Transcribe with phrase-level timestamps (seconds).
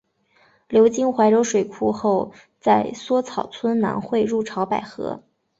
[0.67, 5.21] 流经怀柔水库后在梭草村南汇入潮白河。